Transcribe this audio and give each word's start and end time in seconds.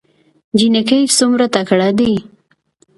جينکۍ 0.57 1.01
څومره 1.17 1.45
تکړه 1.55 1.89
دي 1.97 2.13